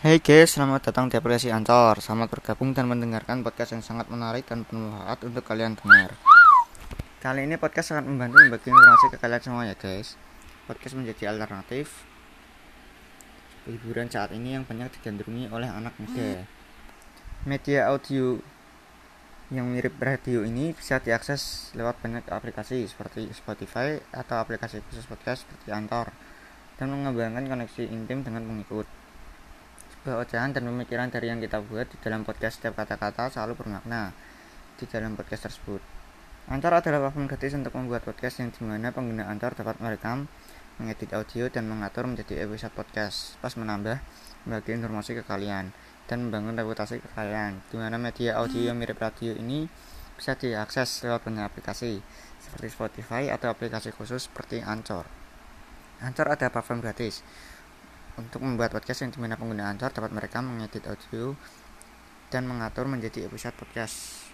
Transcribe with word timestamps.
Hey 0.00 0.16
guys, 0.16 0.56
selamat 0.56 0.88
datang 0.88 1.12
di 1.12 1.20
aplikasi 1.20 1.52
Ancor. 1.52 2.00
Selamat 2.00 2.32
bergabung 2.32 2.72
dan 2.72 2.88
mendengarkan 2.88 3.44
podcast 3.44 3.76
yang 3.76 3.84
sangat 3.84 4.08
menarik 4.08 4.48
dan 4.48 4.64
penuh 4.64 4.88
manfaat 4.88 5.20
untuk 5.28 5.44
kalian 5.44 5.76
dengar. 5.76 6.16
Kali 7.20 7.44
ini 7.44 7.60
podcast 7.60 7.92
sangat 7.92 8.08
membantu 8.08 8.40
membagi 8.40 8.72
informasi 8.72 9.06
ke 9.12 9.20
kalian 9.20 9.42
semua 9.44 9.68
ya 9.68 9.76
guys. 9.76 10.16
Podcast 10.64 10.96
menjadi 10.96 11.36
alternatif 11.36 12.08
hiburan 13.68 14.08
saat 14.08 14.32
ini 14.32 14.56
yang 14.56 14.64
banyak 14.64 14.88
digandrungi 14.88 15.52
oleh 15.52 15.68
anak 15.68 15.92
muda. 16.00 16.48
Media 17.44 17.92
audio 17.92 18.40
yang 19.52 19.68
mirip 19.68 20.00
radio 20.00 20.48
ini 20.48 20.72
bisa 20.72 20.96
diakses 20.96 21.76
lewat 21.76 22.00
banyak 22.00 22.24
aplikasi 22.32 22.88
seperti 22.88 23.28
Spotify 23.36 24.00
atau 24.16 24.40
aplikasi 24.40 24.80
khusus 24.80 25.04
podcast 25.04 25.44
seperti 25.44 25.76
Anchor 25.76 26.08
dan 26.80 26.88
mengembangkan 26.88 27.44
koneksi 27.44 27.84
intim 27.84 28.24
dengan 28.24 28.48
pengikut. 28.48 28.88
Sebuah 30.00 30.24
ocehan 30.24 30.56
dan 30.56 30.64
pemikiran 30.64 31.12
dari 31.12 31.28
yang 31.28 31.44
kita 31.44 31.60
buat 31.60 31.84
di 31.84 32.00
dalam 32.00 32.24
podcast 32.24 32.56
setiap 32.56 32.72
kata-kata 32.72 33.36
selalu 33.36 33.52
bermakna 33.52 34.16
di 34.80 34.88
dalam 34.88 35.12
podcast 35.12 35.52
tersebut. 35.52 35.76
Anchor 36.48 36.72
adalah 36.72 37.04
platform 37.04 37.28
gratis 37.28 37.52
untuk 37.52 37.76
membuat 37.76 38.08
podcast 38.08 38.40
yang 38.40 38.48
di 38.48 38.64
mana 38.64 38.96
pengguna 38.96 39.28
Anchor 39.28 39.52
dapat 39.52 39.76
merekam, 39.76 40.24
mengedit 40.80 41.12
audio, 41.12 41.52
dan 41.52 41.68
mengatur 41.68 42.08
menjadi 42.08 42.48
episode 42.48 42.72
podcast, 42.72 43.36
pas 43.44 43.52
menambah, 43.52 44.00
membagi 44.48 44.72
informasi 44.72 45.20
ke 45.20 45.22
kalian, 45.28 45.68
dan 46.08 46.16
membangun 46.24 46.56
reputasi 46.56 47.04
ke 47.04 47.08
kalian. 47.12 47.60
Di 47.68 47.76
mana 47.76 48.00
media 48.00 48.40
audio 48.40 48.72
mirip 48.72 48.96
radio 48.96 49.36
ini 49.36 49.68
bisa 50.16 50.32
diakses 50.32 51.04
lewat 51.04 51.28
banyak 51.28 51.44
aplikasi, 51.44 52.00
seperti 52.40 52.72
Spotify 52.72 53.28
atau 53.28 53.52
aplikasi 53.52 53.92
khusus 53.92 54.32
seperti 54.32 54.64
Anchor. 54.64 55.04
Anchor 56.00 56.24
ada 56.32 56.48
platform 56.48 56.80
gratis 56.80 57.20
untuk 58.20 58.44
membuat 58.44 58.70
podcast 58.70 59.02
yang 59.02 59.10
di 59.10 59.18
mana 59.18 59.34
pengguna 59.40 59.72
Anchor 59.72 59.90
dapat 59.90 60.12
merekam, 60.12 60.44
mengedit 60.46 60.84
audio, 60.86 61.34
dan 62.28 62.46
mengatur 62.46 62.86
menjadi 62.86 63.26
episode 63.26 63.56
podcast. 63.56 64.29